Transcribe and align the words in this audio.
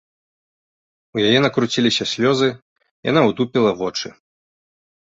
У 1.17 1.23
яе 1.27 1.39
накруціліся 1.47 2.03
слёзы, 2.15 2.49
яна 3.13 3.21
ўтупіла 3.31 3.71
вочы. 3.87 4.07